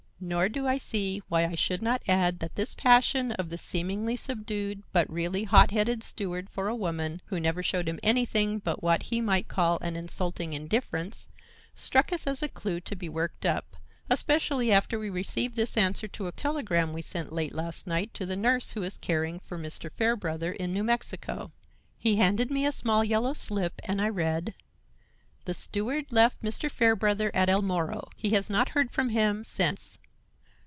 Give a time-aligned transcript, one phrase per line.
[0.23, 4.15] Nor do I see why I should not add that this passion of the seemingly
[4.15, 8.83] subdued but really hot headed steward for a woman, who never showed him anything but
[8.83, 11.27] what he might call an insulting indifference,
[11.73, 13.75] struck us as a clue to be worked up,
[14.11, 18.23] especially after we received this answer to a telegram we sent late last night to
[18.23, 19.91] the nurse who is caring for Mr.
[19.91, 21.49] Fairbrother in New Mexico."
[21.97, 24.53] He handed me a small yellow slip and I read:
[25.45, 26.69] "The steward left Mr.
[26.69, 28.07] Fairbrother at El Moro.
[28.15, 29.97] He has not heard from him since.